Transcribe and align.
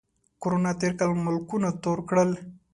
کرونا 0.41 0.71
تېر 0.79 0.93
کال 0.99 1.09
ملکونه 1.25 1.69
تور 1.83 1.99
کړل 2.09 2.31